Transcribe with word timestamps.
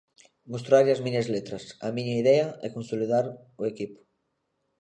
Mostrarlle 0.51 0.95
as 0.95 1.03
miñas 1.05 1.27
letras, 1.35 1.63
a 1.85 1.87
miña 1.95 2.15
idea 2.23 2.47
e 2.65 2.67
consolidar 2.75 3.25
o 3.61 3.63
equipo. 3.71 3.99